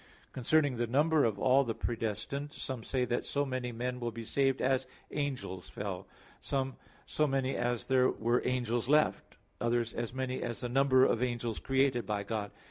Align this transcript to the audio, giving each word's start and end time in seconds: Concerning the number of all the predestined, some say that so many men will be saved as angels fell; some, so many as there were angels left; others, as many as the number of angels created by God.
Concerning 0.31 0.77
the 0.77 0.87
number 0.87 1.23
of 1.25 1.37
all 1.37 1.63
the 1.63 1.75
predestined, 1.75 2.51
some 2.53 2.83
say 2.83 3.05
that 3.05 3.23
so 3.23 3.45
many 3.45 3.71
men 3.71 3.99
will 3.99 4.09
be 4.09 4.23
saved 4.25 4.59
as 4.59 4.87
angels 5.11 5.69
fell; 5.69 6.07
some, 6.39 6.75
so 7.05 7.27
many 7.27 7.55
as 7.55 7.85
there 7.85 8.09
were 8.09 8.41
angels 8.43 8.89
left; 8.89 9.35
others, 9.59 9.93
as 9.93 10.11
many 10.11 10.41
as 10.41 10.61
the 10.61 10.69
number 10.69 11.05
of 11.05 11.21
angels 11.21 11.59
created 11.59 12.07
by 12.07 12.23
God. 12.23 12.49